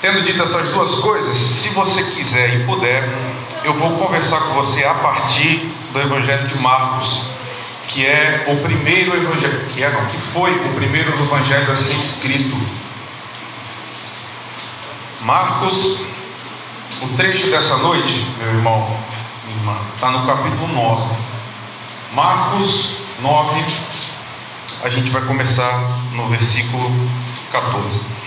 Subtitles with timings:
[0.00, 3.02] Tendo dito essas duas coisas, se você quiser e puder,
[3.64, 7.22] eu vou conversar com você a partir do Evangelho de Marcos,
[7.88, 11.94] que é o primeiro evangelho, que é não, que foi o primeiro evangelho a ser
[11.94, 12.56] escrito.
[15.22, 16.02] Marcos,
[17.02, 18.96] o trecho dessa noite, meu irmão,
[19.44, 21.16] minha irmã, está no capítulo 9.
[22.12, 23.64] Marcos 9,
[24.84, 26.88] a gente vai começar no versículo
[27.50, 28.17] 14.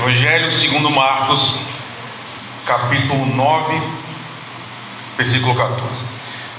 [0.00, 1.56] Evangelho segundo Marcos,
[2.64, 3.82] capítulo 9,
[5.18, 6.04] versículo 14.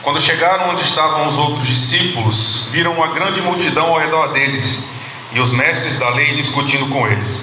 [0.04, 4.90] Quando chegaram onde estavam os outros discípulos, viram uma grande multidão ao redor deles
[5.31, 7.41] e os mestres da lei discutindo com eles.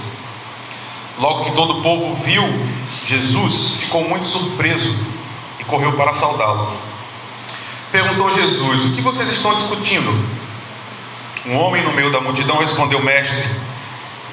[1.18, 2.44] Logo que todo o povo viu
[3.04, 4.96] Jesus, ficou muito surpreso
[5.58, 6.76] e correu para saudá-lo.
[7.90, 10.38] Perguntou Jesus: O que vocês estão discutindo?
[11.44, 13.44] Um homem no meio da multidão respondeu: Mestre,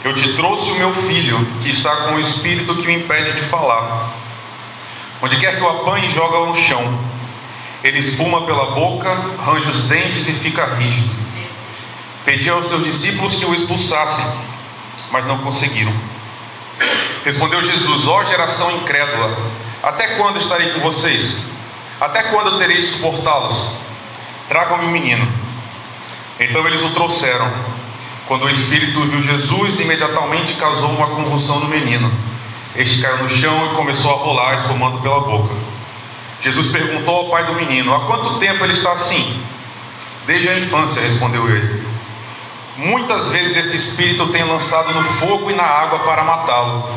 [0.05, 3.41] eu te trouxe o meu filho, que está com o espírito que o impede de
[3.41, 4.13] falar.
[5.19, 6.99] Onde quer que o apanhe, joga no chão.
[7.83, 9.09] Ele espuma pela boca,
[9.43, 11.09] range os dentes e fica rígido.
[12.23, 14.25] Pedi aos seus discípulos que o expulsassem,
[15.09, 15.93] mas não conseguiram.
[17.23, 19.35] Respondeu Jesus: Ó geração incrédula,
[19.81, 21.45] até quando estarei com vocês?
[21.99, 23.71] Até quando terei de suportá-los?
[24.47, 25.27] Tragam-me o menino.
[26.39, 27.74] Então eles o trouxeram.
[28.27, 32.11] Quando o espírito viu Jesus, imediatamente causou uma convulsão no menino.
[32.75, 35.53] Este caiu no chão e começou a rolar, espumando pela boca.
[36.41, 39.41] Jesus perguntou ao pai do menino: Há quanto tempo ele está assim?
[40.25, 41.85] Desde a infância, respondeu ele.
[42.77, 46.89] Muitas vezes esse espírito tem lançado no fogo e na água para matá-lo.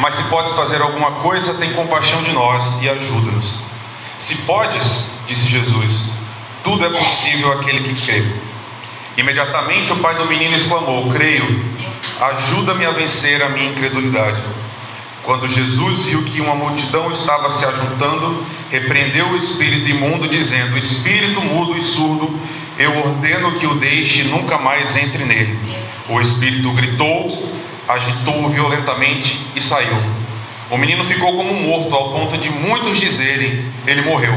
[0.00, 3.54] Mas se podes fazer alguma coisa, tem compaixão de nós e ajuda-nos.
[4.18, 6.10] Se podes, disse Jesus,
[6.62, 8.51] tudo é possível àquele que crê.
[9.16, 11.64] Imediatamente o pai do menino exclamou: Creio,
[12.20, 14.40] ajuda-me a vencer a minha incredulidade.
[15.22, 21.40] Quando Jesus viu que uma multidão estava se ajuntando, repreendeu o espírito imundo, dizendo: Espírito
[21.40, 22.40] mudo e surdo,
[22.78, 25.58] eu ordeno que o deixe e nunca mais entre nele.
[26.08, 27.52] O espírito gritou,
[27.86, 29.96] agitou-o violentamente e saiu.
[30.70, 34.34] O menino ficou como morto, ao ponto de muitos dizerem: Ele morreu.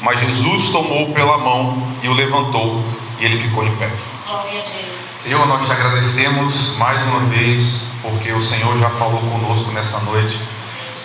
[0.00, 2.84] Mas Jesus tomou pela mão e o levantou,
[3.24, 3.90] e ele ficou em pé.
[5.16, 10.38] Senhor, nós te agradecemos mais uma vez, porque o Senhor já falou conosco nessa noite.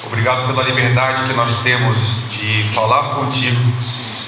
[0.03, 3.61] Obrigado pela liberdade que nós temos de falar contigo.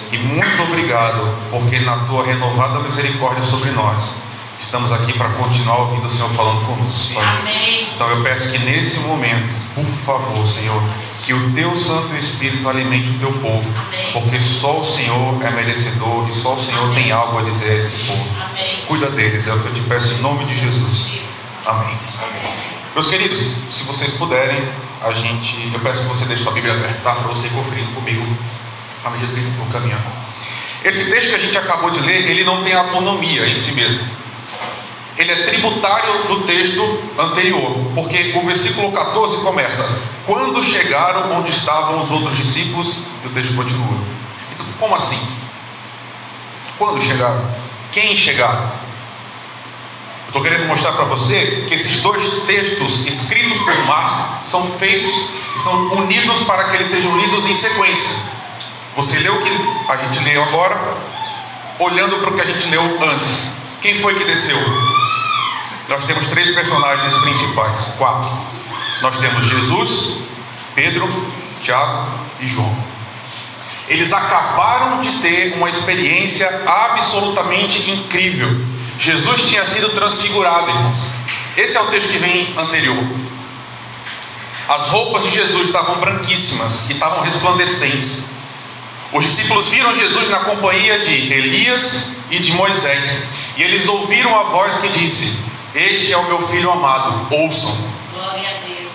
[0.10, 4.12] E muito obrigado, porque na tua renovada misericórdia sobre nós,
[4.58, 7.20] estamos aqui para continuar ouvindo o Senhor falando conosco.
[7.94, 10.82] Então eu peço que nesse momento, por favor, Senhor,
[11.24, 14.12] que o teu Santo Espírito alimente o teu povo, Amém.
[14.14, 17.76] porque só o Senhor é merecedor e só o Senhor tem algo a dizer a
[17.76, 18.28] esse povo.
[18.42, 18.84] Amém.
[18.88, 21.22] Cuida deles, é o que eu te peço em nome de Jesus.
[21.66, 21.96] Amém.
[22.94, 23.40] Meus queridos,
[23.72, 24.62] se vocês puderem,
[25.02, 27.14] a gente, eu peço que você deixe sua Bíblia aberta tá?
[27.14, 28.26] para você ir conferindo comigo
[29.04, 30.04] à medida que a gente for caminhando.
[30.84, 34.21] Esse texto que a gente acabou de ler, ele não tem autonomia em si mesmo.
[35.18, 36.82] Ele é tributário do texto
[37.20, 43.32] anterior, porque o versículo 14 começa: Quando chegaram onde estavam os outros discípulos, e o
[43.32, 43.98] texto continua.
[44.54, 45.20] Então, como assim?
[46.78, 47.46] Quando chegaram?
[47.92, 48.72] Quem chegaram?
[50.28, 55.12] Estou querendo mostrar para você que esses dois textos escritos por Marcos são feitos
[55.56, 58.18] e são unidos para que eles sejam lidos em sequência.
[58.96, 60.80] Você leu o que a gente leu agora,
[61.80, 63.52] olhando para o que a gente leu antes.
[63.82, 64.58] Quem foi que desceu?
[65.92, 68.32] Nós temos três personagens principais, quatro.
[69.02, 70.20] Nós temos Jesus,
[70.74, 71.06] Pedro,
[71.62, 72.10] Tiago
[72.40, 72.74] e João.
[73.90, 78.66] Eles acabaram de ter uma experiência absolutamente incrível.
[78.98, 80.98] Jesus tinha sido transfigurado, irmãos.
[81.58, 83.04] Esse é o texto que vem anterior.
[84.70, 88.30] As roupas de Jesus estavam branquíssimas e estavam resplandecentes.
[89.12, 93.28] Os discípulos viram Jesus na companhia de Elias e de Moisés.
[93.58, 95.41] E eles ouviram a voz que disse:
[95.74, 97.90] Este é o meu filho amado, ouçam.
[98.14, 98.92] Glória a Deus.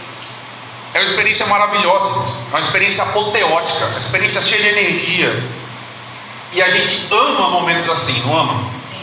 [0.92, 2.08] É uma experiência maravilhosa,
[2.48, 5.44] é uma experiência apoteótica, uma experiência cheia de energia.
[6.52, 8.70] E a gente ama momentos assim, não ama?
[8.80, 8.96] Sim.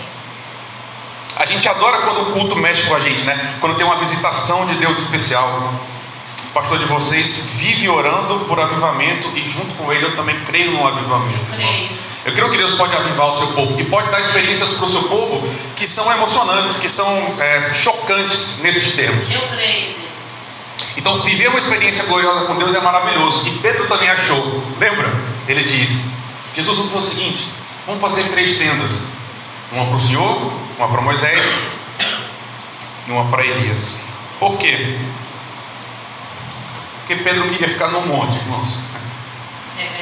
[1.36, 3.56] A gente adora quando o culto mexe com a gente, né?
[3.60, 5.74] Quando tem uma visitação de Deus especial.
[6.50, 10.72] O pastor de vocês vive orando por avivamento e junto com ele eu também creio
[10.72, 11.40] no avivamento.
[11.52, 12.03] Eu creio.
[12.25, 14.90] Eu creio que Deus pode avivar o seu povo e pode dar experiências para o
[14.90, 17.08] seu povo que são emocionantes, que são
[17.40, 19.30] é, chocantes nesses termos.
[19.30, 20.04] Eu creio, Deus.
[20.96, 23.46] Então, viver uma experiência gloriosa com Deus é maravilhoso.
[23.48, 24.64] E Pedro também achou.
[24.80, 25.12] Lembra?
[25.48, 26.12] Ele diz:
[26.56, 27.50] Jesus falou o seguinte:
[27.86, 29.08] vamos fazer três tendas:
[29.72, 31.64] uma para o Senhor, uma para Moisés
[33.08, 33.96] e uma para Elias.
[34.40, 34.98] Por quê?
[37.00, 38.78] Porque Pedro queria ficar no monte, irmãos.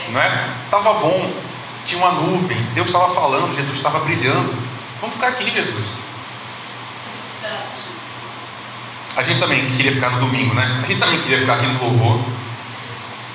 [0.09, 0.49] Não é?
[0.65, 1.33] Estava bom,
[1.85, 4.55] tinha uma nuvem, Deus estava falando, Jesus estava brilhando.
[4.99, 5.87] Vamos ficar aqui, Jesus.
[9.17, 10.81] A gente também queria ficar no domingo, né?
[10.83, 12.23] A gente também queria ficar aqui no louvor.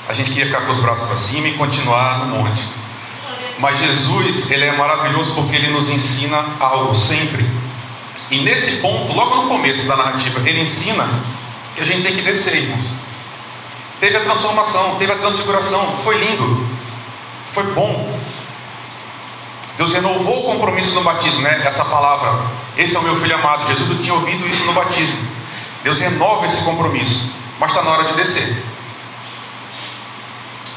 [0.09, 2.63] A gente queria ficar com os braços para cima e continuar no monte.
[3.59, 7.47] Mas Jesus, ele é maravilhoso porque ele nos ensina algo sempre.
[8.31, 11.09] E nesse ponto, logo no começo da narrativa, ele ensina
[11.75, 12.85] que a gente tem que descer, irmãos.
[14.01, 16.67] Teve a transformação, teve a transfiguração, foi lindo,
[17.53, 18.16] foi bom.
[19.77, 21.63] Deus renovou o compromisso no batismo, né?
[21.67, 22.47] Essa palavra,
[22.77, 23.67] esse é o meu filho amado.
[23.69, 25.19] Jesus tinha ouvido isso no batismo.
[25.83, 28.65] Deus renova esse compromisso, mas está na hora de descer.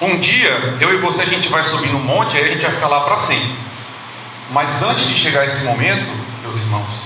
[0.01, 2.72] Um dia, eu e você, a gente vai subir no monte, aí a gente vai
[2.72, 3.56] ficar lá para sempre.
[4.51, 6.10] Mas antes de chegar esse momento,
[6.42, 7.04] meus irmãos,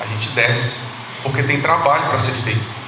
[0.00, 0.80] a gente desce,
[1.22, 2.81] porque tem trabalho para ser feito.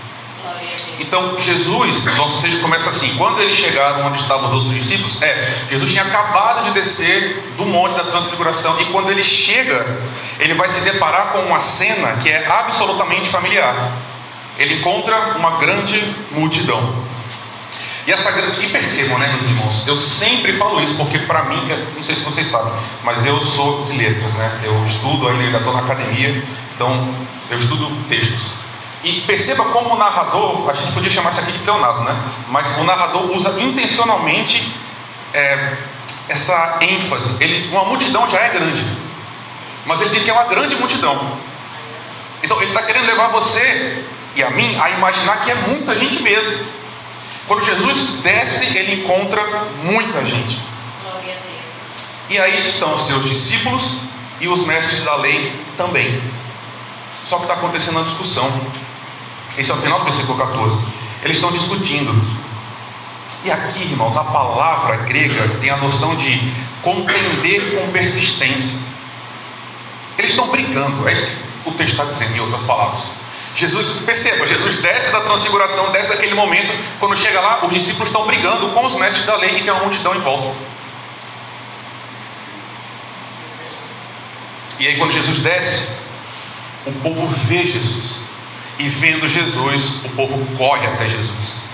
[1.00, 5.66] Então, Jesus, nosso texto começa assim: quando eles chegaram onde estavam os outros discípulos, é,
[5.70, 9.98] Jesus tinha acabado de descer do monte da transfiguração, e quando ele chega,
[10.38, 13.74] ele vai se deparar com uma cena que é absolutamente familiar.
[14.58, 17.04] Ele encontra uma grande multidão.
[18.06, 18.30] E essa
[18.62, 21.58] e percebam, né, meus irmãos, eu sempre falo isso porque para mim,
[21.96, 22.72] não sei se vocês sabem,
[23.02, 24.60] mas eu sou de letras, né?
[24.62, 26.44] Eu estudo ainda, ainda estou na academia,
[26.76, 27.14] então
[27.50, 28.63] eu estudo textos.
[29.04, 32.16] E perceba como o narrador, a gente podia chamar isso aqui de pleonasmo, né?
[32.48, 34.74] Mas o narrador usa intencionalmente
[35.34, 35.76] é,
[36.26, 37.36] essa ênfase.
[37.38, 38.82] Ele, uma multidão já é grande,
[39.84, 41.38] mas ele diz que é uma grande multidão.
[42.42, 44.04] Então ele está querendo levar você
[44.34, 46.66] e a mim a imaginar que é muita gente mesmo.
[47.46, 49.42] Quando Jesus desce, ele encontra
[49.82, 50.58] muita gente.
[52.30, 53.98] E aí estão os seus discípulos
[54.40, 56.22] e os mestres da lei também.
[57.22, 58.48] Só que está acontecendo uma discussão.
[59.56, 60.76] Esse é o final do versículo 14.
[61.22, 62.12] Eles estão discutindo.
[63.44, 66.52] E aqui, irmãos, a palavra grega tem a noção de
[66.82, 68.80] contender com persistência.
[70.18, 73.02] Eles estão brigando, é isso que o texto está dizendo, em outras palavras.
[73.56, 78.26] Jesus, perceba, Jesus desce da transfiguração, desce daquele momento, quando chega lá, os discípulos estão
[78.26, 80.50] brigando com os mestres da lei e tem uma multidão em volta.
[84.78, 85.92] E aí, quando Jesus desce,
[86.84, 88.23] o povo vê Jesus.
[88.78, 91.64] E vendo Jesus, o povo corre até Jesus.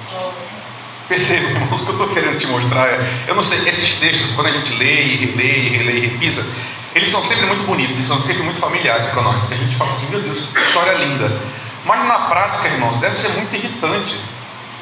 [1.09, 3.25] Perceba, irmãos, o que eu estou querendo te mostrar é.
[3.27, 6.47] Eu não sei, esses textos, quando a gente lê e relê e relê e repisa,
[6.95, 9.51] eles são sempre muito bonitos e são sempre muito familiares para nós.
[9.51, 11.41] A gente fala assim, meu Deus, que história linda.
[11.85, 14.21] Mas na prática, irmãos, deve ser muito irritante.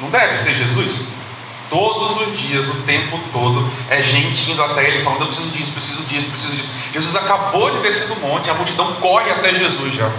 [0.01, 1.07] Não deve ser Jesus?
[1.69, 5.71] Todos os dias, o tempo todo, é gente indo até ele falando: Eu preciso disso,
[5.71, 6.69] preciso disso, preciso disso.
[6.93, 10.11] Jesus acabou de descer do monte, a multidão corre até Jesus já.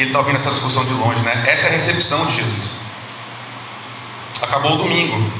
[0.00, 1.44] Ele está ouvindo essa discussão de longe, né?
[1.46, 2.70] Essa é a recepção de Jesus.
[4.40, 5.30] Acabou o domingo,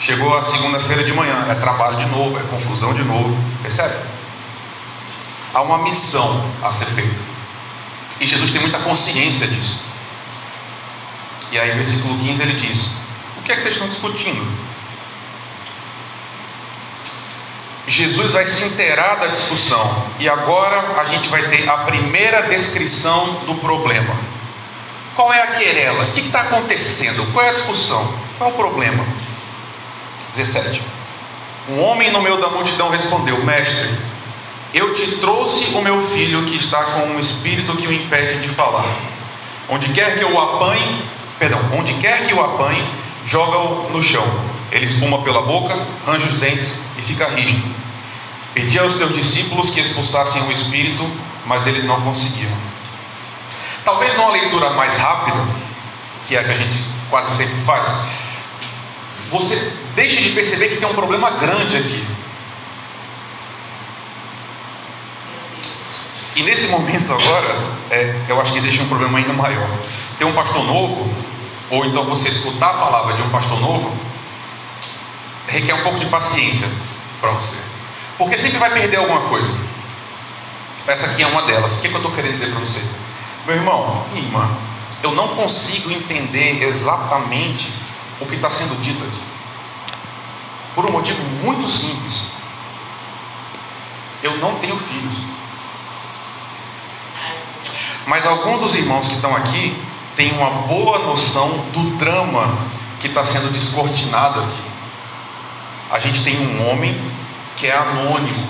[0.00, 3.94] chegou a segunda-feira de manhã, é trabalho de novo, é confusão de novo, percebe?
[5.54, 7.20] Há uma missão a ser feita.
[8.20, 9.82] E Jesus tem muita consciência disso.
[11.52, 12.96] E aí, no versículo 15, ele diz:
[13.38, 14.44] O que é que vocês estão discutindo?
[17.94, 20.04] Jesus vai se inteirar da discussão.
[20.18, 24.18] E agora a gente vai ter a primeira descrição do problema.
[25.14, 26.02] Qual é a querela?
[26.02, 27.24] O que está acontecendo?
[27.32, 28.18] Qual é a discussão?
[28.36, 29.06] Qual é o problema?
[30.34, 30.82] 17.
[31.68, 33.88] Um homem no meio da multidão respondeu: Mestre,
[34.74, 38.48] eu te trouxe o meu filho que está com um espírito que o impede de
[38.48, 38.92] falar.
[39.68, 41.04] Onde quer que o apanhe,
[41.38, 42.84] perdão, onde quer que o apanhe,
[43.24, 44.26] joga-o no chão.
[44.72, 47.83] Ele espuma pela boca, range os dentes e fica rígido.
[48.54, 51.04] Pedi aos teus discípulos que expulsassem o espírito,
[51.44, 52.56] mas eles não conseguiram.
[53.84, 55.44] Talvez numa leitura mais rápida,
[56.24, 56.78] que é a que a gente
[57.10, 58.02] quase sempre faz,
[59.28, 62.06] você deixe de perceber que tem um problema grande aqui.
[66.36, 67.56] E nesse momento agora,
[67.90, 69.68] é, eu acho que existe um problema ainda maior.
[70.16, 71.12] Ter um pastor novo,
[71.70, 73.92] ou então você escutar a palavra de um pastor novo,
[75.48, 76.68] requer um pouco de paciência
[77.20, 77.73] para você.
[78.18, 79.50] Porque sempre vai perder alguma coisa.
[80.86, 81.74] Essa aqui é uma delas.
[81.74, 82.82] O que, é que eu estou querendo dizer para você?
[83.46, 84.56] Meu irmão, minha irmã,
[85.02, 87.72] eu não consigo entender exatamente
[88.20, 89.22] o que está sendo dito aqui.
[90.74, 92.32] Por um motivo muito simples.
[94.22, 95.14] Eu não tenho filhos.
[98.06, 99.76] Mas alguns dos irmãos que estão aqui
[100.16, 102.58] tem uma boa noção do drama
[103.00, 104.62] que está sendo descortinado aqui.
[105.90, 106.98] A gente tem um homem
[107.64, 108.46] que é anônimo.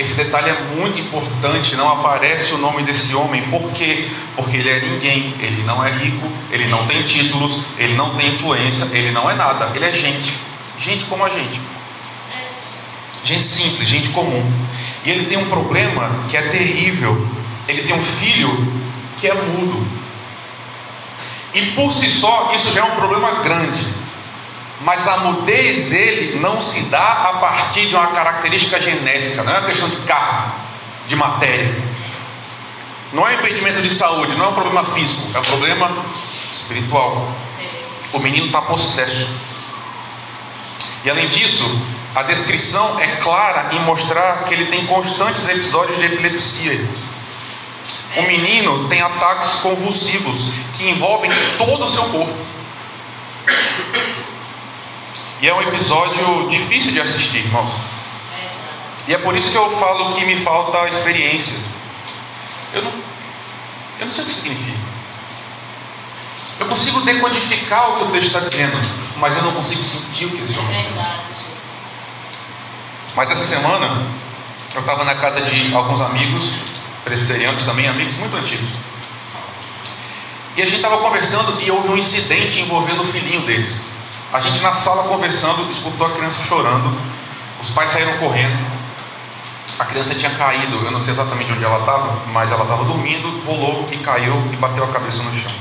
[0.00, 4.08] Esse detalhe é muito importante, não aparece o nome desse homem, por quê?
[4.34, 8.34] Porque ele é ninguém, ele não é rico, ele não tem títulos, ele não tem
[8.34, 10.34] influência, ele não é nada, ele é gente,
[10.76, 11.60] gente como a gente,
[13.24, 14.52] gente simples, gente comum.
[15.04, 17.28] E ele tem um problema que é terrível,
[17.68, 18.72] ele tem um filho
[19.20, 19.86] que é mudo,
[21.54, 23.86] e por si só isso já é um problema grande.
[24.80, 29.58] Mas a mudez dele não se dá a partir de uma característica genética, não é
[29.58, 30.52] uma questão de carne,
[31.08, 31.88] de matéria.
[33.12, 36.04] Não é impedimento de saúde, não é um problema físico, é um problema
[36.52, 37.32] espiritual.
[38.12, 39.34] O menino está possesso.
[41.04, 41.82] E além disso,
[42.14, 46.88] a descrição é clara em mostrar que ele tem constantes episódios de epilepsia.
[48.16, 52.36] O menino tem ataques convulsivos que envolvem todo o seu corpo.
[55.40, 57.70] E é um episódio difícil de assistir, irmãos.
[59.06, 61.58] E é por isso que eu falo que me falta experiência.
[62.74, 62.92] Eu não,
[64.00, 64.78] eu não sei o que significa.
[66.60, 68.76] Eu consigo decodificar o que o texto está dizendo,
[69.16, 71.20] mas eu não consigo sentir o que esse homem está
[73.14, 74.06] Mas essa semana,
[74.74, 76.54] eu estava na casa de alguns amigos,
[77.04, 78.70] presbiterianos também, amigos muito antigos.
[80.56, 83.82] E a gente estava conversando e houve um incidente envolvendo o filhinho deles.
[84.32, 86.98] A gente na sala conversando, escutou a criança chorando.
[87.60, 88.78] Os pais saíram correndo.
[89.78, 93.42] A criança tinha caído, eu não sei exatamente onde ela estava, mas ela estava dormindo,
[93.46, 95.52] rolou e caiu e bateu a cabeça no chão.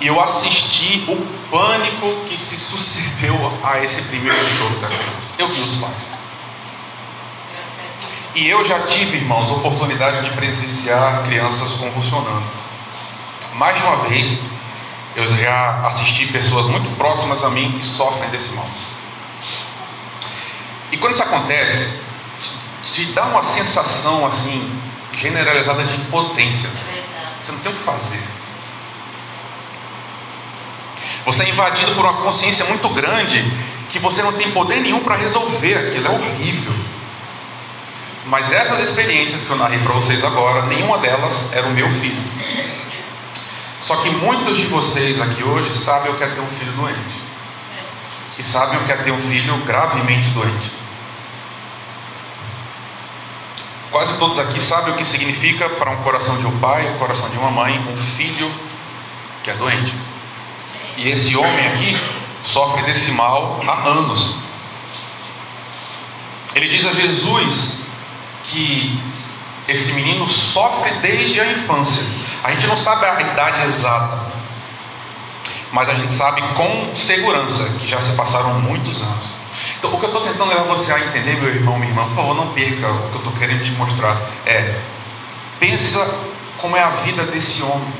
[0.00, 1.16] E eu assisti o
[1.50, 5.32] pânico que se sucedeu a esse primeiro choro da criança.
[5.38, 6.20] Eu vi os pais.
[8.34, 12.42] E eu já tive, irmãos, oportunidade de presenciar crianças convulsionando.
[13.54, 14.42] Mais de uma vez,
[15.20, 18.68] eu já assisti pessoas muito próximas a mim que sofrem desse mal.
[20.92, 22.00] E quando isso acontece,
[22.92, 24.80] te dá uma sensação assim,
[25.12, 26.70] generalizada de impotência.
[27.40, 28.22] Você não tem o que fazer.
[31.24, 33.44] Você é invadido por uma consciência muito grande
[33.88, 36.06] que você não tem poder nenhum para resolver aquilo.
[36.06, 36.74] É horrível.
[38.26, 42.22] Mas essas experiências que eu narrei para vocês agora, nenhuma delas era o meu filho.
[43.80, 47.30] Só que muitos de vocês aqui hoje sabem o que é ter um filho doente.
[48.38, 50.70] E sabem o que é ter um filho gravemente doente.
[53.90, 57.28] Quase todos aqui sabem o que significa para um coração de um pai, um coração
[57.30, 58.50] de uma mãe, um filho
[59.42, 59.92] que é doente.
[60.96, 61.96] E esse homem aqui
[62.44, 64.36] sofre desse mal há anos.
[66.54, 67.80] Ele diz a Jesus
[68.44, 69.00] que
[69.66, 72.19] esse menino sofre desde a infância.
[72.42, 74.18] A gente não sabe a idade exata,
[75.72, 79.40] mas a gente sabe com segurança que já se passaram muitos anos.
[79.78, 82.16] Então, o que eu estou tentando levar você a entender, meu irmão, minha irmã, por
[82.16, 84.20] favor, não perca o que eu estou querendo te mostrar.
[84.46, 84.78] É,
[85.58, 86.06] pensa
[86.58, 87.92] como é a vida desse homem,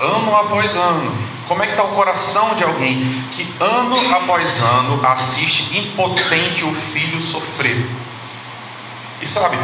[0.00, 1.32] ano após ano.
[1.48, 6.74] Como é que está o coração de alguém que ano após ano assiste impotente o
[6.74, 7.86] filho sofrer?
[9.20, 9.56] E sabe,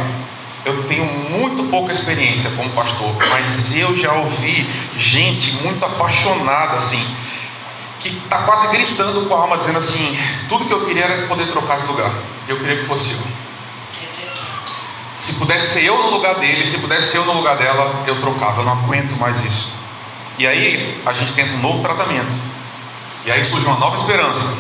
[0.68, 7.04] eu tenho muito pouca experiência como pastor, mas eu já ouvi gente muito apaixonada assim,
[8.00, 11.50] que está quase gritando com a alma, dizendo assim: tudo que eu queria era poder
[11.50, 12.10] trocar de lugar.
[12.46, 13.38] Eu queria que fosse eu.
[15.16, 18.20] Se pudesse ser eu no lugar dele, se pudesse ser eu no lugar dela, eu
[18.20, 18.60] trocava.
[18.60, 19.72] Eu não aguento mais isso.
[20.38, 22.32] E aí a gente tenta um novo tratamento.
[23.24, 24.56] E aí surge uma nova esperança.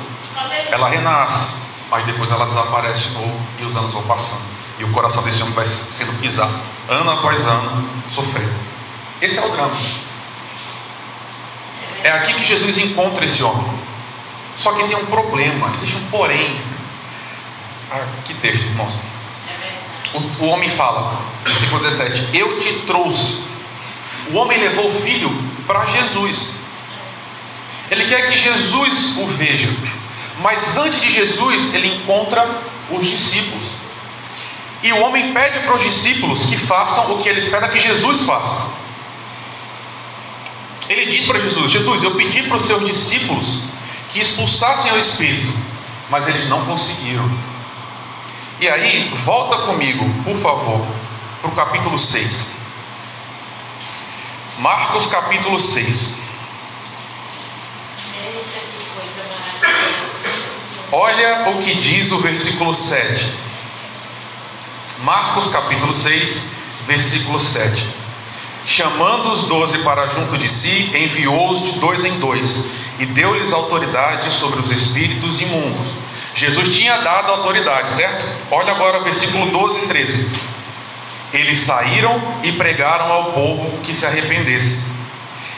[0.70, 1.54] Ela renasce,
[1.90, 4.57] mas depois ela desaparece de novo e os anos vão passando.
[4.78, 8.54] E o coração desse homem vai sendo pisado, ano após ano, sofrendo.
[9.20, 9.76] Esse é o drama.
[12.04, 13.78] É aqui que Jesus encontra esse homem.
[14.56, 16.60] Só que tem um problema, existe um porém.
[17.90, 18.94] Ah, que texto, irmãos.
[20.14, 23.44] O, o homem fala, versículo 17: Eu te trouxe.
[24.30, 25.30] O homem levou o filho
[25.66, 26.50] para Jesus.
[27.90, 29.68] Ele quer que Jesus o veja.
[30.40, 33.77] Mas antes de Jesus, ele encontra os discípulos.
[34.82, 38.22] E o homem pede para os discípulos que façam o que ele espera que Jesus
[38.22, 38.68] faça.
[40.88, 43.64] Ele diz para Jesus: Jesus, eu pedi para os seus discípulos
[44.10, 45.52] que expulsassem o espírito,
[46.08, 47.28] mas eles não conseguiram.
[48.60, 50.86] E aí, volta comigo, por favor,
[51.40, 52.52] para o capítulo 6.
[54.58, 56.14] Marcos capítulo 6.
[60.90, 63.47] Olha o que diz o versículo 7.
[65.02, 66.48] Marcos capítulo 6,
[66.84, 67.86] versículo 7.
[68.66, 72.64] Chamando os doze para junto de si, enviou-os de dois em dois
[72.98, 75.86] e deu-lhes autoridade sobre os espíritos imundos.
[76.34, 78.26] Jesus tinha dado autoridade, certo?
[78.50, 80.30] Olha agora o versículo 12 e 13.
[81.32, 84.82] Eles saíram e pregaram ao povo que se arrependesse.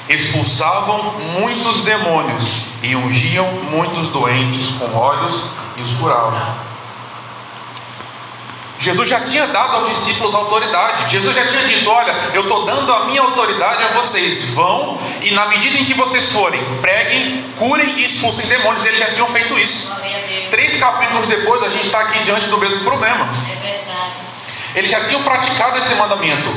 [0.06, 5.46] Expulsavam muitos demônios e ungiam muitos doentes com olhos
[5.78, 6.69] e os curavam.
[8.80, 11.12] Jesus já tinha dado aos discípulos autoridade.
[11.12, 14.48] Jesus já tinha dito: Olha, eu estou dando a minha autoridade a vocês.
[14.50, 18.82] Vão e, na medida em que vocês forem, preguem, curem e expulsem demônios.
[18.86, 19.94] Eles já tinham feito isso.
[20.50, 23.28] Três capítulos depois, a gente está aqui diante do mesmo problema.
[23.50, 24.78] É.
[24.78, 26.48] Eles já tinham praticado esse mandamento.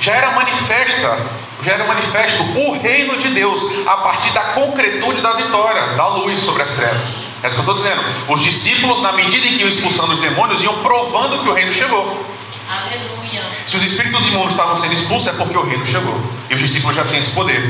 [0.00, 1.16] Já era manifesta,
[1.62, 6.40] já era manifesto o reino de Deus a partir da concretude da vitória, da luz
[6.40, 7.21] sobre as trevas.
[7.42, 8.02] É isso que eu estou dizendo.
[8.28, 11.72] Os discípulos, na medida em que iam expulsando os demônios, iam provando que o reino
[11.72, 12.24] chegou.
[12.68, 13.44] Aleluia.
[13.66, 16.20] Se os espíritos imundos estavam sendo expulsos, é porque o reino chegou.
[16.48, 17.60] E os discípulos já têm esse poder.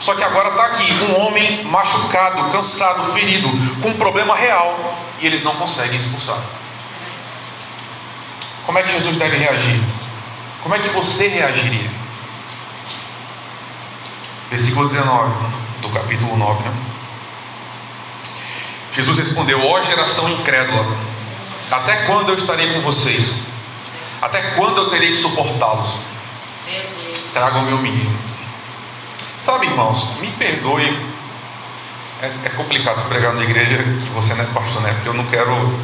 [0.00, 3.48] Só que agora está aqui um homem machucado, cansado, ferido,
[3.80, 4.98] com um problema real.
[5.20, 6.38] E eles não conseguem expulsar.
[8.66, 9.80] Como é que Jesus deve reagir?
[10.62, 11.88] Como é que você reagiria?
[14.50, 15.32] Versículo 19
[15.80, 16.64] do capítulo 9.
[16.64, 16.74] Né?
[18.96, 20.82] Jesus respondeu: Ó geração incrédula,
[21.70, 23.40] até quando eu estarei com vocês?
[24.22, 25.98] Até quando eu terei que suportá-los?
[27.34, 28.10] Traga o meu menino.
[29.38, 31.14] Sabe, irmãos, me perdoe.
[32.22, 34.90] É, é complicado se pregar na igreja que você não é pastor, né?
[34.94, 35.78] Porque eu não quero.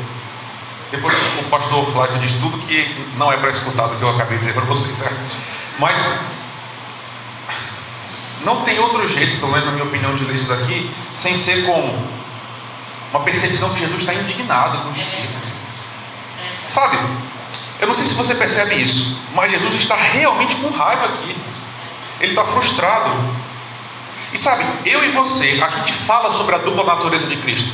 [0.91, 4.39] Depois o pastor Flávio diz tudo que não é para escutar do que eu acabei
[4.39, 5.19] de dizer para vocês, certo?
[5.79, 5.99] Mas
[8.43, 11.67] não tem outro jeito, pelo menos na minha opinião, de ler isso daqui, sem ser
[11.67, 12.23] como
[13.13, 15.45] uma percepção que Jesus está indignado com os discípulos.
[16.67, 16.99] Sabe?
[17.81, 21.37] Eu não sei se você percebe isso, mas Jesus está realmente com raiva aqui.
[22.21, 23.13] Ele está frustrado.
[24.33, 27.71] E sabe, eu e você, a gente fala sobre a dupla natureza de Cristo.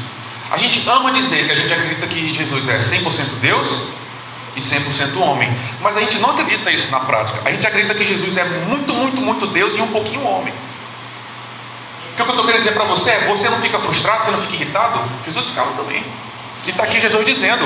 [0.51, 3.83] A gente ama dizer que a gente acredita que Jesus é 100% Deus
[4.57, 5.55] e 100% homem.
[5.81, 7.41] Mas a gente não acredita isso na prática.
[7.45, 10.53] A gente acredita que Jesus é muito, muito, muito Deus e um pouquinho homem.
[12.19, 14.41] O que eu estou querendo dizer para você é: você não fica frustrado, você não
[14.41, 15.01] fica irritado?
[15.25, 16.05] Jesus ficava também.
[16.67, 17.65] E está aqui Jesus dizendo: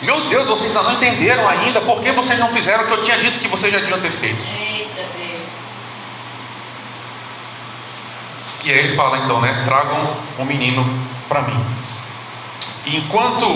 [0.00, 3.02] Meu Deus, vocês ainda não entenderam ainda, por que vocês não fizeram o que eu
[3.02, 4.46] tinha dito que vocês já deviam ter feito?
[4.46, 5.62] Eita Deus.
[8.62, 9.62] E aí ele fala então, né?
[9.64, 10.86] Tragam um menino
[11.28, 11.66] para mim.
[12.86, 13.46] E enquanto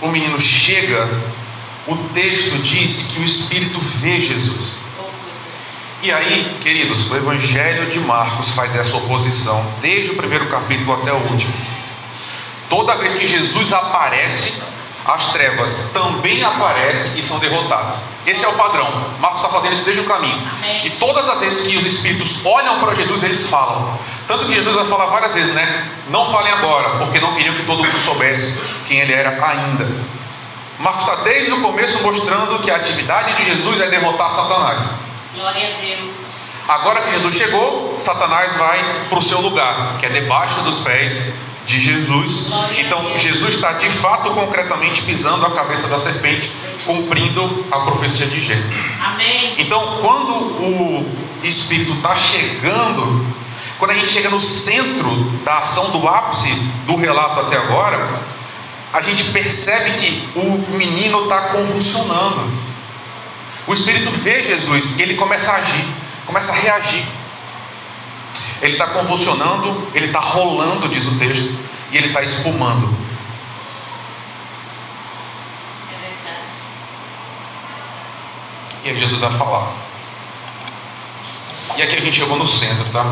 [0.00, 1.08] o menino chega,
[1.88, 4.83] o texto diz que o Espírito vê Jesus.
[6.04, 11.10] E aí, queridos, o Evangelho de Marcos faz essa oposição, desde o primeiro capítulo até
[11.10, 11.54] o último.
[12.68, 14.52] Toda vez que Jesus aparece,
[15.06, 18.02] as trevas também aparecem e são derrotadas.
[18.26, 18.86] Esse é o padrão.
[19.18, 20.46] Marcos está fazendo isso desde o caminho.
[20.58, 20.88] Amém.
[20.88, 23.98] E todas as vezes que os espíritos olham para Jesus, eles falam.
[24.28, 25.88] Tanto que Jesus vai falar várias vezes, né?
[26.10, 29.88] Não falem agora, porque não queriam que todo mundo soubesse quem ele era ainda.
[30.80, 35.03] Marcos está desde o começo mostrando que a atividade de Jesus é derrotar Satanás.
[35.34, 36.44] Glória a Deus.
[36.68, 41.34] Agora que Jesus chegou, Satanás vai para o seu lugar, que é debaixo dos pés
[41.66, 42.48] de Jesus.
[42.48, 43.18] Glória Então.
[43.18, 46.50] Jesus está de fato concretamente pisando a cabeça da serpente,
[46.86, 48.72] cumprindo a profecia de Gênesis.
[49.00, 49.54] Amém.
[49.58, 53.26] Então, quando o Espírito está chegando,
[53.78, 55.10] quando a gente chega no centro
[55.44, 56.50] da ação do ápice
[56.86, 58.22] do relato até agora,
[58.92, 62.63] a gente percebe que o menino está convulsionando.
[63.66, 65.86] O Espírito vê Jesus e ele começa a agir,
[66.26, 67.04] começa a reagir.
[68.60, 71.58] Ele está convulsionando, ele está rolando, diz o texto,
[71.90, 72.94] e ele está espumando.
[75.90, 76.42] É.
[78.84, 79.72] E aí Jesus vai falar.
[81.76, 83.04] E aqui a gente chegou no centro, tá?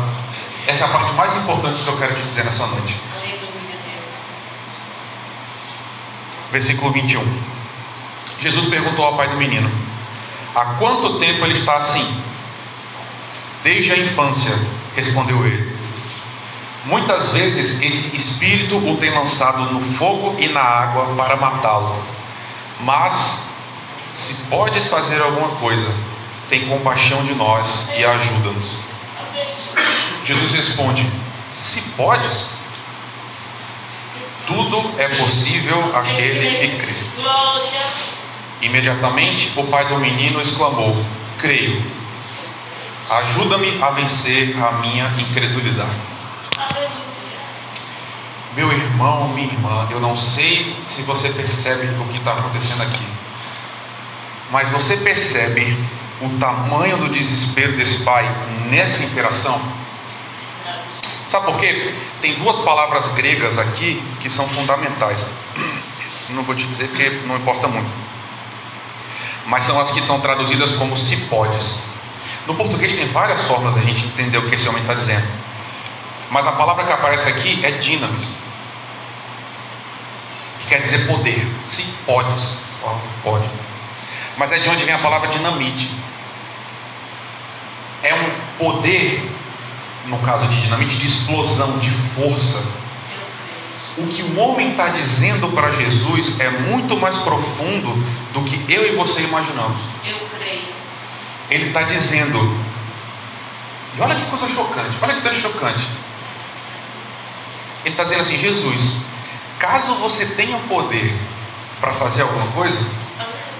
[0.65, 2.95] Essa é a parte mais importante que eu quero te dizer nessa noite.
[6.51, 7.41] Versículo 21.
[8.39, 9.69] Jesus perguntou ao pai do menino:
[10.55, 12.21] Há quanto tempo ele está assim?
[13.63, 14.53] Desde a infância,
[14.95, 15.73] respondeu ele.
[16.85, 21.95] Muitas vezes esse espírito o tem lançado no fogo e na água para matá-lo.
[22.81, 23.47] Mas,
[24.11, 25.93] se podes fazer alguma coisa,
[26.49, 29.03] tem compaixão de nós e ajuda-nos.
[30.25, 31.09] Jesus responde:
[31.51, 32.49] Se podes,
[34.45, 36.95] tudo é possível àquele que crê.
[38.63, 41.05] Imediatamente o pai do menino exclamou:
[41.37, 41.83] Creio.
[43.09, 45.91] Ajuda-me a vencer a minha incredulidade.
[48.55, 53.05] Meu irmão, minha irmã, eu não sei se você percebe o que está acontecendo aqui,
[54.49, 55.77] mas você percebe
[56.21, 58.23] o tamanho do desespero desse pai
[58.69, 59.61] nessa interação?
[61.29, 61.93] Sabe por quê?
[62.21, 65.25] Tem duas palavras gregas aqui que são fundamentais.
[66.29, 68.12] Não vou te dizer porque não importa muito.
[69.45, 71.79] Mas são as que estão traduzidas como se podes.
[72.47, 75.27] No português tem várias formas da gente entender o que esse homem está dizendo.
[76.29, 78.25] Mas a palavra que aparece aqui é dinamis.
[80.59, 81.47] Que quer dizer poder.
[81.65, 82.59] Se podes.
[83.23, 83.49] Pode.
[84.35, 85.91] Mas é de onde vem a palavra dinamite.
[88.01, 89.31] É um poder,
[90.05, 92.63] no caso de dinamite, de explosão, de força.
[93.97, 97.93] O que o homem está dizendo para Jesus é muito mais profundo
[98.33, 99.79] do que eu e você imaginamos.
[100.03, 100.73] Eu creio.
[101.49, 102.39] Ele está dizendo,
[103.95, 105.87] e olha que coisa chocante, olha que coisa chocante.
[107.85, 109.01] Ele está dizendo assim: Jesus,
[109.59, 111.13] caso você tenha o poder
[111.79, 112.89] para fazer alguma coisa,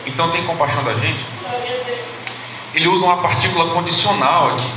[0.06, 1.24] então tem compaixão da gente.
[2.74, 4.72] Ele usa uma partícula condicional aqui.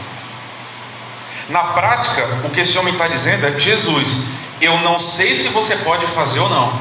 [1.48, 4.24] Na prática, o que esse homem está dizendo é: Jesus,
[4.60, 6.80] eu não sei se você pode fazer ou não.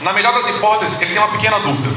[0.00, 1.94] Na melhor das hipóteses, ele tem uma pequena dúvida.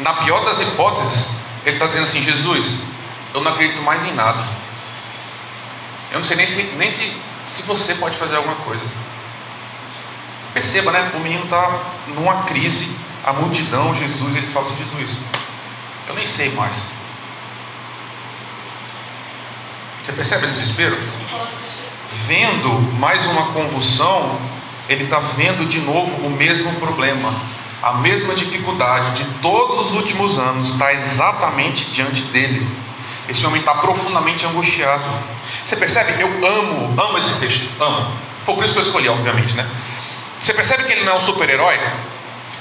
[0.00, 2.80] Na pior das hipóteses, ele está dizendo assim: Jesus,
[3.32, 4.44] eu não acredito mais em nada.
[6.10, 8.84] Eu não sei nem se, nem se, se você pode fazer alguma coisa.
[10.52, 11.10] Perceba, né?
[11.14, 12.94] O menino está numa crise,
[13.24, 15.18] a multidão, Jesus, ele fala assim: Jesus,
[16.08, 16.76] eu nem sei mais.
[20.04, 20.98] Você percebe o desespero?
[22.26, 24.38] Vendo mais uma convulsão,
[24.88, 27.32] ele está vendo de novo o mesmo problema,
[27.82, 32.68] a mesma dificuldade de todos os últimos anos está exatamente diante dele.
[33.28, 35.04] Esse homem está profundamente angustiado.
[35.64, 36.20] Você percebe?
[36.20, 38.12] Eu amo, amo esse texto, amo.
[38.44, 39.68] Foi por isso que eu escolhi, obviamente, né?
[40.38, 41.78] Você percebe que ele não é um super-herói?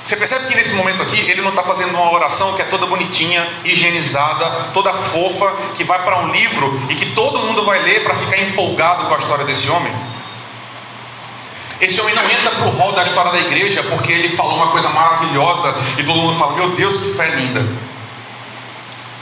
[0.03, 2.87] Você percebe que nesse momento aqui ele não está fazendo uma oração que é toda
[2.87, 8.03] bonitinha, higienizada, toda fofa, que vai para um livro e que todo mundo vai ler
[8.03, 9.93] para ficar empolgado com a história desse homem?
[11.79, 14.71] Esse homem não entra para o rol da história da igreja porque ele falou uma
[14.71, 17.65] coisa maravilhosa e todo mundo fala: Meu Deus, que fé linda.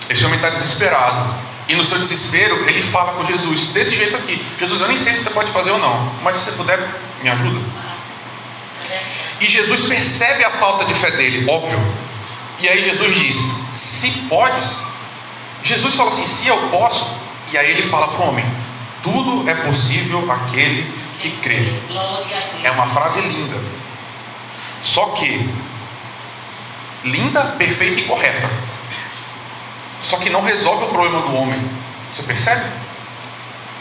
[0.10, 1.50] Esse homem está desesperado.
[1.70, 5.13] E no seu desespero, ele fala com Jesus, desse jeito aqui: Jesus, eu nem sei
[5.13, 6.80] se você pode fazer ou não, mas se você puder,
[7.22, 7.60] me ajuda.
[9.41, 11.80] E Jesus percebe a falta de fé dele, óbvio.
[12.60, 13.36] E aí Jesus diz:
[13.73, 14.65] Se podes.
[15.63, 17.15] Jesus fala assim: Se eu posso.
[17.52, 18.45] E aí ele fala para o homem:
[19.02, 21.73] Tudo é possível aquele que crê.
[22.63, 23.62] É uma frase linda.
[24.82, 25.49] Só que
[27.04, 28.49] linda, perfeita e correta.
[30.02, 31.60] Só que não resolve o problema do homem.
[32.12, 32.65] Você percebe?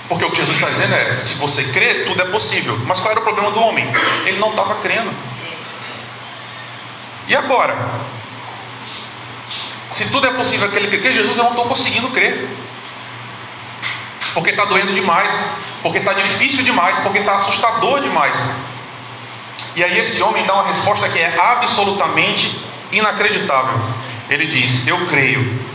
[0.09, 2.79] Porque o que Jesus está dizendo é: se você crê, tudo é possível.
[2.87, 3.87] Mas qual era o problema do homem?
[4.25, 5.11] Ele não estava crendo.
[7.29, 7.77] E agora?
[9.91, 12.49] Se tudo é possível aquele que crê, Jesus eu não estou conseguindo crer.
[14.33, 15.35] Porque está doendo demais.
[15.83, 16.99] Porque está difícil demais.
[16.99, 18.35] Porque está assustador demais.
[19.77, 23.79] E aí esse homem dá uma resposta que é absolutamente inacreditável.
[24.31, 25.69] Ele diz: Eu creio.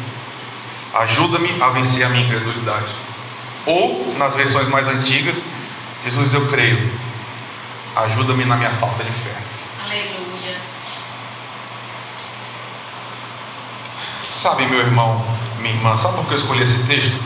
[0.94, 2.88] Ajuda-me a vencer a minha incredulidade.
[3.66, 5.38] Ou, nas versões mais antigas,
[6.04, 6.92] Jesus, eu creio.
[7.96, 9.36] Ajuda-me na minha falta de fé.
[9.84, 10.23] Aleluia.
[14.44, 15.26] Sabe, meu irmão,
[15.60, 17.18] minha irmã, sabe por que eu escolhi esse texto?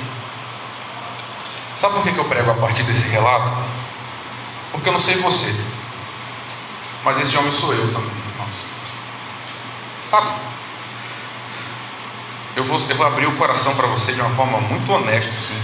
[1.75, 3.51] Sabe por que eu prego a partir desse relato?
[4.71, 5.51] Porque eu não sei você,
[7.03, 8.53] mas esse homem sou eu também, irmãos.
[10.07, 10.27] Sabe?
[12.55, 15.63] Eu vou, eu vou abrir o coração para você de uma forma muito honesta, possível.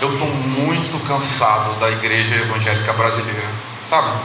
[0.00, 3.50] Eu estou muito cansado da igreja evangélica brasileira,
[3.86, 4.18] sabe?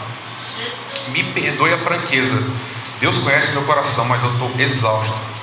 [1.09, 2.49] Me perdoe a franqueza.
[3.01, 5.33] Deus conhece meu coração, mas eu estou exausto.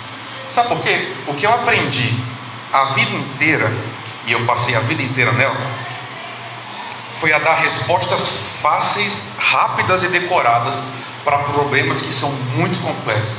[0.50, 1.08] Sabe por quê?
[1.28, 2.14] O que eu aprendi
[2.72, 3.72] a vida inteira,
[4.26, 5.56] e eu passei a vida inteira nela,
[7.20, 8.28] foi a dar respostas
[8.62, 10.76] fáceis, rápidas e decoradas
[11.24, 13.36] para problemas que são muito complexos.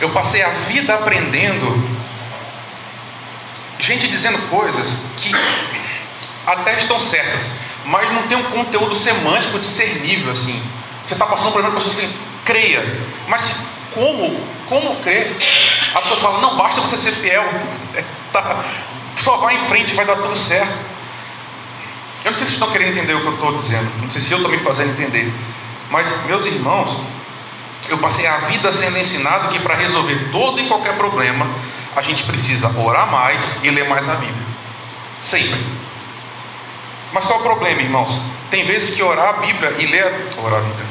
[0.00, 1.98] Eu passei a vida aprendendo,
[3.78, 5.30] gente dizendo coisas que
[6.46, 7.50] até estão certas,
[7.84, 10.62] mas não tem um conteúdo semântico discernível assim.
[11.04, 12.08] Você está passando por uma pessoa que
[12.44, 12.82] creia,
[13.28, 14.40] mas se- como?
[14.68, 15.36] Como crer?
[15.94, 17.44] A pessoa fala, não basta você ser fiel,
[17.94, 18.64] É, tá,
[19.16, 20.72] só vai em frente, vai dar tudo certo.
[22.24, 24.20] Eu não sei se vocês estão querendo entender o que eu estou dizendo, não sei
[24.20, 25.32] se eu estou me fazendo entender,
[25.90, 27.00] mas meus irmãos,
[27.88, 31.48] eu passei a vida sendo ensinado que para resolver todo e qualquer problema,
[31.96, 34.46] a gente precisa orar mais e ler mais a Bíblia.
[35.20, 35.60] Sempre.
[37.12, 38.20] Mas qual é o problema, irmãos?
[38.50, 40.86] Tem vezes que orar a Bíblia e ler orar a Bíblia.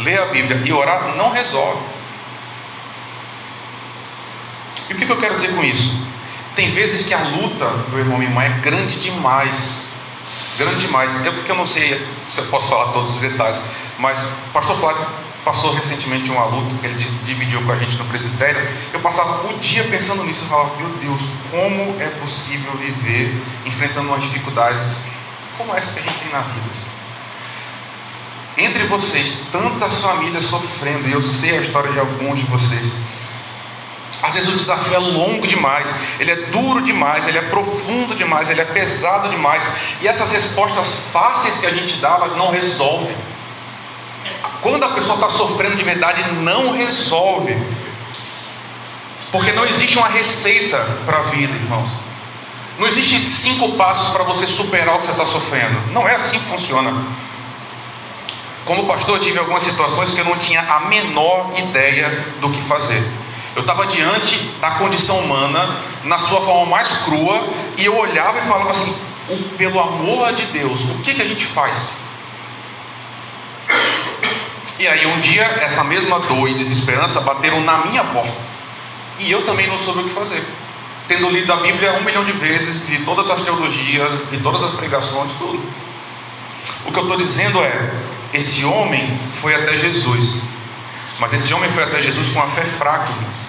[0.00, 1.91] Ler a Bíblia e orar não resolve.
[4.90, 6.06] E o que eu quero dizer com isso?
[6.54, 9.86] Tem vezes que a luta, meu irmão e irmã, é grande demais.
[10.58, 11.24] Grande demais.
[11.24, 13.58] É porque eu não sei se eu posso falar todos os detalhes,
[13.98, 15.06] mas o pastor Flávio
[15.44, 18.68] passou recentemente uma luta que ele dividiu com a gente no presbitério.
[18.92, 24.08] Eu passava o dia pensando nisso e falava: Meu Deus, como é possível viver enfrentando
[24.08, 24.96] umas dificuldades
[25.56, 26.92] como essa que a gente tem na vida?
[28.58, 32.92] Entre vocês, tantas famílias sofrendo, e eu sei a história de alguns de vocês.
[34.22, 35.88] Às vezes o desafio é longo demais,
[36.20, 39.74] ele é duro demais, ele é profundo demais, ele é pesado demais.
[40.00, 43.16] E essas respostas fáceis que a gente dá, elas não resolvem.
[44.60, 47.56] Quando a pessoa está sofrendo de verdade, não resolve.
[49.32, 51.90] Porque não existe uma receita para a vida, irmãos.
[52.78, 55.92] Não existe cinco passos para você superar o que você está sofrendo.
[55.92, 56.94] Não é assim que funciona.
[58.64, 62.08] Como pastor, eu tive algumas situações que eu não tinha a menor ideia
[62.40, 63.02] do que fazer.
[63.54, 68.42] Eu estava diante da condição humana, na sua forma mais crua, e eu olhava e
[68.42, 68.98] falava assim:
[69.58, 71.88] pelo amor de Deus, o que, que a gente faz?
[74.78, 78.32] E aí um dia essa mesma dor e desesperança bateram na minha porta.
[79.18, 80.42] E eu também não soube o que fazer.
[81.06, 84.72] Tendo lido a Bíblia um milhão de vezes, de todas as teologias, de todas as
[84.72, 85.62] pregações, tudo.
[86.86, 87.92] O que eu estou dizendo é,
[88.32, 90.42] esse homem foi até Jesus.
[91.20, 93.41] Mas esse homem foi até Jesus com uma fé fraca, irmãos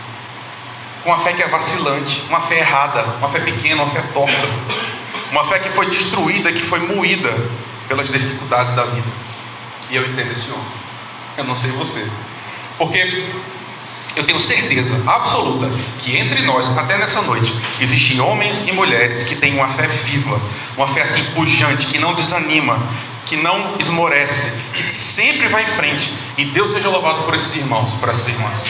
[1.03, 4.47] com uma fé que é vacilante, uma fé errada, uma fé pequena, uma fé torta,
[5.31, 7.29] uma fé que foi destruída, que foi moída
[7.87, 9.07] pelas dificuldades da vida.
[9.89, 10.65] E eu entendo esse homem.
[11.37, 12.09] Eu não sei você.
[12.77, 13.31] Porque
[14.15, 19.35] eu tenho certeza absoluta que entre nós, até nessa noite, existem homens e mulheres que
[19.35, 20.39] têm uma fé viva,
[20.77, 22.77] uma fé assim pujante, que não desanima,
[23.25, 26.13] que não esmorece, que sempre vai em frente.
[26.37, 28.63] E Deus seja louvado por esses irmãos, por essas irmãs.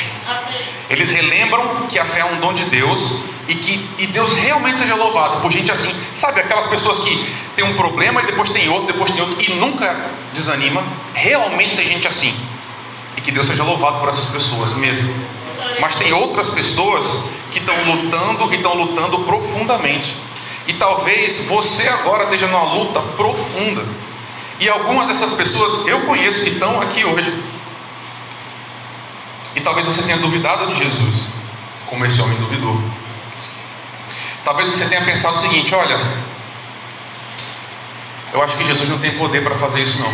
[0.94, 4.78] Eles relembram que a fé é um dom de Deus e que e Deus realmente
[4.78, 5.92] seja louvado por gente assim.
[6.14, 9.56] Sabe aquelas pessoas que tem um problema e depois tem outro, depois tem outro e
[9.56, 10.84] nunca desanima?
[11.16, 12.32] Realmente tem gente assim.
[13.18, 15.12] E que Deus seja louvado por essas pessoas mesmo.
[15.82, 20.16] Mas tem outras pessoas que estão lutando e estão lutando profundamente.
[20.68, 23.84] E talvez você agora esteja numa luta profunda.
[24.60, 27.34] E algumas dessas pessoas eu conheço que estão aqui hoje.
[29.56, 31.28] E talvez você tenha duvidado de Jesus,
[31.88, 32.82] como esse homem duvidou.
[34.44, 36.00] Talvez você tenha pensado o seguinte: olha,
[38.34, 40.14] eu acho que Jesus não tem poder para fazer isso, não.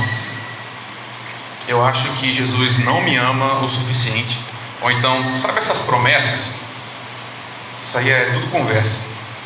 [1.68, 4.40] Eu acho que Jesus não me ama o suficiente.
[4.82, 6.56] Ou então, sabe essas promessas?
[7.82, 9.00] Isso aí é tudo conversa.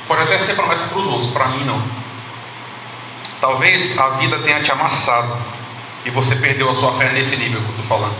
[0.08, 1.82] Pode até ser promessa para os outros, para mim não.
[3.39, 5.38] Talvez a vida tenha te amassado
[6.06, 8.15] e você perdeu a sua fé nesse nível que eu estou falando.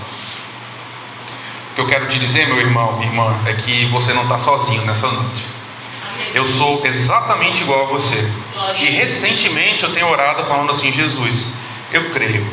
[1.73, 4.38] O que eu quero te dizer, meu irmão, minha irmã, é que você não está
[4.38, 5.43] sozinho nessa noite.
[6.31, 8.31] Eu sou exatamente igual a você.
[8.77, 11.47] E recentemente eu tenho orado falando assim: Jesus,
[11.91, 12.47] eu creio,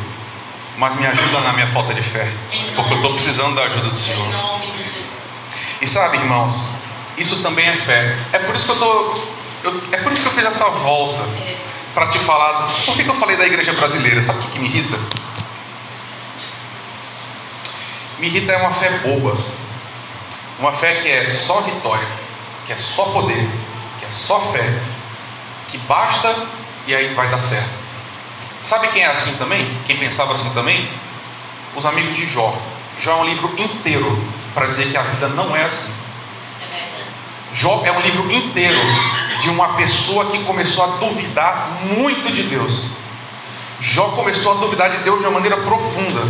[0.78, 2.26] mas me ajuda na minha falta de fé,
[2.74, 4.26] porque eu estou precisando da ajuda do Senhor.
[5.82, 6.54] E sabe, irmãos,
[7.18, 8.16] isso também é fé.
[8.32, 9.20] É por isso que eu tô,
[9.64, 11.22] eu, é por isso que eu fiz essa volta
[11.92, 12.70] para te falar.
[12.86, 14.22] Por que, que eu falei da igreja brasileira?
[14.22, 14.98] Sabe o que, que me irrita?
[18.20, 19.34] Me irrita é uma fé boba.
[20.58, 22.06] Uma fé que é só vitória,
[22.66, 23.48] que é só poder,
[23.98, 24.78] que é só fé,
[25.68, 26.36] que basta
[26.86, 27.78] e aí vai dar certo.
[28.60, 29.66] Sabe quem é assim também?
[29.86, 30.86] Quem pensava assim também?
[31.74, 32.54] Os amigos de Jó.
[32.98, 34.22] Jó é um livro inteiro
[34.54, 35.94] para dizer que a vida não é assim.
[37.54, 38.78] Jó é um livro inteiro
[39.40, 42.84] de uma pessoa que começou a duvidar muito de Deus.
[43.80, 46.20] Jó começou a duvidar de Deus de uma maneira profunda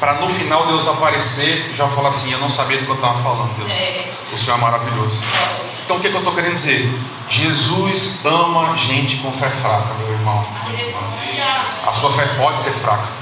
[0.00, 3.22] para no final Deus aparecer já falar assim: Eu não sabia do que eu estava
[3.22, 3.70] falando, Deus.
[3.70, 4.10] É.
[4.32, 5.20] O Senhor é maravilhoso.
[5.84, 6.90] Então o que, que eu estou querendo dizer?
[7.28, 10.42] Jesus ama gente com fé fraca, meu irmão.
[11.86, 13.20] A sua fé pode ser fraca.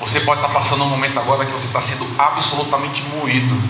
[0.00, 3.62] Você pode estar passando um momento agora que você está sendo absolutamente moído.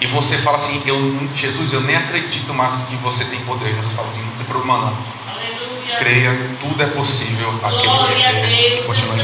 [0.00, 3.72] E você fala assim: eu, Jesus, eu nem acredito mais que você tem poder.
[3.72, 4.98] Jesus fala assim: não tem problema não.
[5.32, 5.96] Aleluia.
[5.96, 7.48] Creia, tudo é possível.
[7.62, 9.14] Aquele que crê, continua.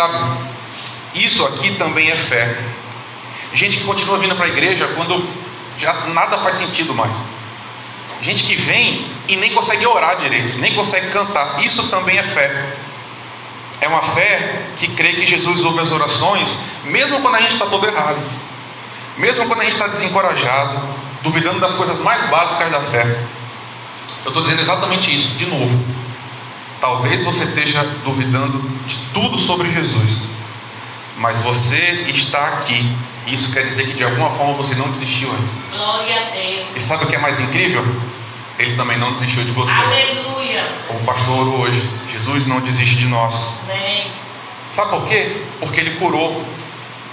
[0.00, 0.16] Sabe?
[1.14, 2.56] Isso aqui também é fé.
[3.52, 5.28] Gente que continua vindo para a igreja quando
[5.76, 7.14] já nada faz sentido mais.
[8.22, 11.62] Gente que vem e nem consegue orar direito, nem consegue cantar.
[11.62, 12.76] Isso também é fé.
[13.82, 16.48] É uma fé que crê que Jesus ouve as orações,
[16.84, 18.22] mesmo quando a gente está todo errado,
[19.18, 20.80] mesmo quando a gente está desencorajado,
[21.22, 23.04] duvidando das coisas mais básicas da fé.
[24.24, 25.84] Eu estou dizendo exatamente isso, de novo.
[26.80, 30.18] Talvez você esteja duvidando de tudo sobre Jesus,
[31.18, 35.48] mas você está aqui Isso quer dizer que de alguma forma você não desistiu ainda.
[35.76, 36.68] Glória a Deus.
[36.74, 37.84] E sabe o que é mais incrível?
[38.58, 39.70] Ele também não desistiu de você.
[39.70, 40.64] Aleluia.
[40.88, 43.50] Como o pastor orou hoje, Jesus não desiste de nós.
[43.64, 44.10] Amém.
[44.68, 45.42] Sabe por quê?
[45.60, 46.44] Porque ele curou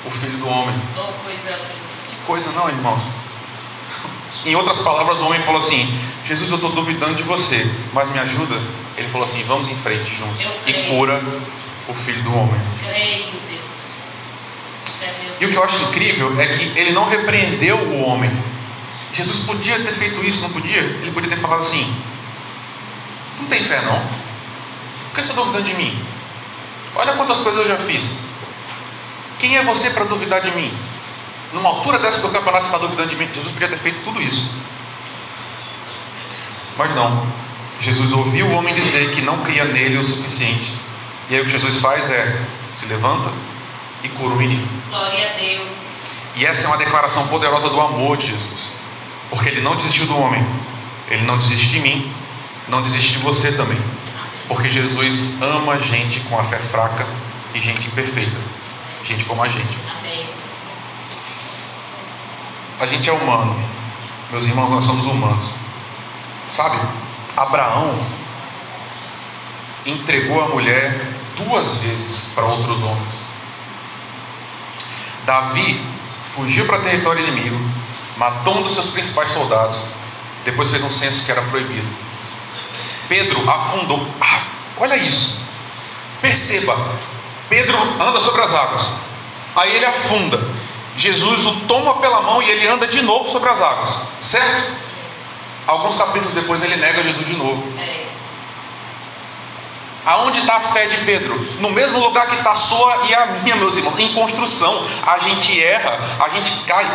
[0.06, 0.76] o filho do homem.
[0.96, 1.60] Oh, coisa.
[2.10, 3.02] Que coisa não, irmãos?
[4.46, 5.88] Em outras palavras, o homem falou assim:
[6.26, 8.56] Jesus, eu estou duvidando de você, mas me ajuda.
[8.98, 10.46] Ele falou assim: vamos em frente juntos.
[10.66, 11.24] E cura
[11.88, 12.60] o filho do homem.
[12.84, 15.02] Creio, Deus.
[15.02, 18.32] É E o que eu acho incrível é que ele não repreendeu o homem.
[19.14, 20.80] Jesus podia ter feito isso, não podia?
[20.80, 21.96] Ele podia ter falado assim:
[23.38, 24.00] Tu não tem fé, não?
[24.00, 26.06] Por que você está duvidando de mim?
[26.96, 28.14] Olha quantas coisas eu já fiz.
[29.40, 30.76] Quem é você para duvidar de mim?
[31.54, 33.30] Numa altura dessa do campeonato, você está duvidando de mim?
[33.34, 34.52] Jesus podia ter feito tudo isso.
[36.76, 37.47] Mas não.
[37.80, 40.74] Jesus ouviu o homem dizer que não cria nele o suficiente.
[41.30, 42.42] E aí o que Jesus faz é:
[42.74, 43.32] se levanta
[44.04, 44.68] e cura o menino.
[44.90, 45.88] Glória a Deus.
[46.36, 48.72] E essa é uma declaração poderosa do amor de Jesus.
[49.30, 50.46] Porque ele não desistiu do homem,
[51.10, 52.14] ele não desiste de mim,
[52.68, 53.80] não desiste de você também.
[54.48, 57.06] Porque Jesus ama gente com a fé fraca
[57.54, 58.38] e gente imperfeita,
[59.04, 59.78] gente como a gente.
[62.80, 63.60] A gente é humano,
[64.32, 65.48] meus irmãos, nós somos humanos.
[66.48, 66.78] Sabe,
[67.38, 67.96] Abraão
[69.86, 71.00] entregou a mulher
[71.36, 73.14] duas vezes para outros homens.
[75.24, 75.86] Davi
[76.34, 77.60] fugiu para território inimigo,
[78.18, 79.78] matou um dos seus principais soldados,
[80.44, 81.88] depois fez um censo que era proibido.
[83.08, 84.08] Pedro afundou.
[84.20, 84.42] Ah,
[84.78, 85.40] olha isso.
[86.20, 86.76] Perceba,
[87.48, 88.88] Pedro anda sobre as águas.
[89.56, 90.40] Aí ele afunda.
[90.98, 94.08] Jesus o toma pela mão e ele anda de novo sobre as águas.
[94.20, 94.87] Certo?
[95.68, 97.62] Alguns capítulos depois ele nega Jesus de novo.
[100.06, 101.38] Aonde está a fé de Pedro?
[101.60, 104.00] No mesmo lugar que está a sua e a minha, meus irmãos.
[104.00, 104.88] Em construção.
[105.06, 106.90] A gente erra, a gente cai.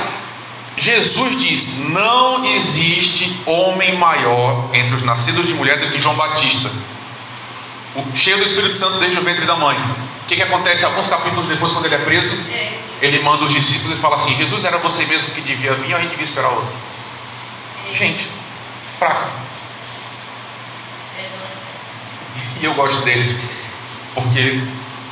[0.79, 6.71] Jesus diz: Não existe homem maior entre os nascidos de mulher do que João Batista.
[7.95, 9.77] O, cheio do Espírito Santo desde o ventre da mãe.
[9.77, 12.47] O que, que acontece alguns capítulos depois, quando ele é preso?
[13.03, 16.01] Ele manda os discípulos e fala assim: Jesus era você mesmo que devia vir a
[16.01, 16.73] gente devia esperar outro?
[17.93, 18.27] Gente,
[19.03, 19.27] fraca.
[21.17, 22.61] Mesmo assim.
[22.61, 23.41] E eu gosto deles
[24.15, 24.63] porque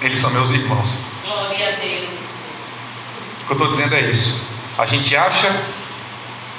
[0.02, 0.90] eles são meus irmãos.
[1.24, 2.70] Glória a Deus.
[3.42, 4.42] O que eu estou dizendo é isso.
[4.78, 5.48] A gente acha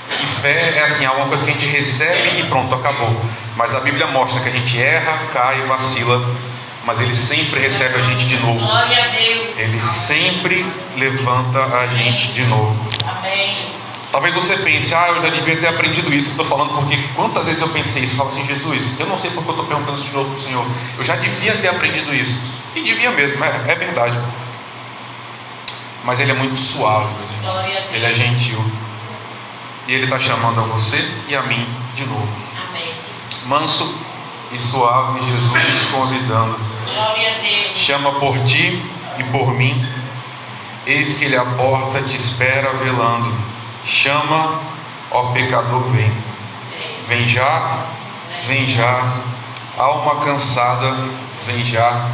[0.09, 3.25] que fé é assim, alguma coisa que a gente recebe e pronto, acabou.
[3.55, 6.35] Mas a Bíblia mostra que a gente erra, cai, vacila,
[6.83, 8.59] mas Ele sempre recebe a gente de novo.
[8.59, 9.57] Glória a Deus.
[9.57, 10.65] Ele sempre
[10.97, 12.77] levanta a gente de novo.
[13.07, 13.71] Amém.
[14.11, 16.31] Talvez você pense, ah, eu já devia ter aprendido isso.
[16.31, 18.15] Estou falando porque quantas vezes eu pensei isso?
[18.17, 20.41] Falo assim, Jesus, eu não sei porque eu estou perguntando isso de novo para o
[20.41, 20.65] Senhor.
[20.97, 22.37] Eu já devia ter aprendido isso.
[22.75, 24.17] E devia mesmo, é, é verdade.
[26.03, 27.85] Mas Ele é muito suave, meus irmãos.
[27.93, 28.63] Ele é gentil.
[29.87, 30.97] E Ele está chamando a você
[31.29, 32.27] e a mim de novo.
[32.69, 32.91] Amém.
[33.45, 33.95] Manso
[34.51, 36.57] e suave, Jesus nos convidando.
[36.83, 37.77] Glória a Deus.
[37.77, 38.83] Chama por ti
[39.17, 39.85] e por mim.
[40.85, 43.50] Eis que ele a porta te espera velando.
[43.91, 44.61] Chama,
[45.11, 46.11] ó pecador, vem.
[47.09, 47.83] Vem já,
[48.47, 49.17] vem já.
[49.77, 50.95] Alma cansada,
[51.45, 52.09] vem já.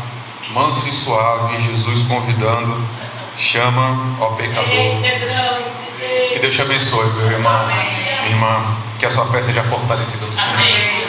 [0.50, 2.84] Manso e suave, Jesus convidando.
[3.38, 4.66] Chama, ó pecador.
[6.34, 8.76] Que Deus te abençoe, meu irmão, minha irmã.
[8.98, 11.08] Que a sua fé seja fortalecida no Senhor.